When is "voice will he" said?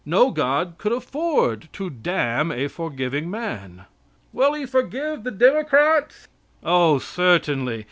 3.81-4.65